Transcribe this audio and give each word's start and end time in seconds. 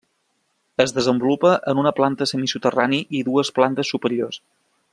Es 0.85 0.93
desenvolupa 0.95 1.51
en 1.73 1.81
una 1.81 1.91
planta 1.99 2.29
semisoterrani 2.31 3.03
i 3.21 3.23
dues 3.29 3.53
plantes 3.59 3.93
superiors. 3.97 4.41